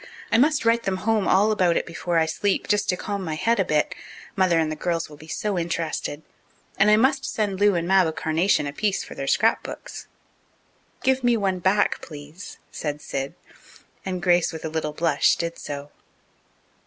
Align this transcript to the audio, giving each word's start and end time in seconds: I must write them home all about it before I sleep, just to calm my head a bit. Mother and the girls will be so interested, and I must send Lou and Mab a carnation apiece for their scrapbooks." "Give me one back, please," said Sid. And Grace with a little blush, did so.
I 0.31 0.39
must 0.39 0.65
write 0.65 0.81
them 0.81 0.97
home 1.05 1.27
all 1.27 1.51
about 1.51 1.77
it 1.77 1.85
before 1.85 2.17
I 2.17 2.25
sleep, 2.25 2.67
just 2.67 2.89
to 2.89 2.97
calm 2.97 3.23
my 3.23 3.35
head 3.35 3.59
a 3.59 3.63
bit. 3.63 3.93
Mother 4.35 4.57
and 4.57 4.71
the 4.71 4.75
girls 4.75 5.07
will 5.11 5.15
be 5.15 5.27
so 5.27 5.59
interested, 5.59 6.23
and 6.79 6.89
I 6.89 6.95
must 6.95 7.23
send 7.23 7.59
Lou 7.59 7.75
and 7.75 7.87
Mab 7.87 8.07
a 8.07 8.11
carnation 8.11 8.65
apiece 8.65 9.03
for 9.03 9.13
their 9.13 9.27
scrapbooks." 9.27 10.07
"Give 11.03 11.23
me 11.23 11.37
one 11.37 11.59
back, 11.59 12.01
please," 12.01 12.57
said 12.71 12.99
Sid. 12.99 13.35
And 14.03 14.23
Grace 14.23 14.51
with 14.51 14.65
a 14.65 14.69
little 14.69 14.93
blush, 14.93 15.35
did 15.35 15.59
so. 15.59 15.91